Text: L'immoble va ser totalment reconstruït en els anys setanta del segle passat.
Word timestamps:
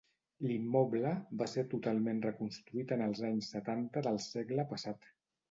L'immoble 0.51 1.11
va 1.41 1.47
ser 1.51 1.63
totalment 1.73 2.23
reconstruït 2.23 2.95
en 2.97 3.05
els 3.09 3.23
anys 3.31 3.53
setanta 3.57 4.05
del 4.09 4.21
segle 4.31 4.69
passat. 4.75 5.09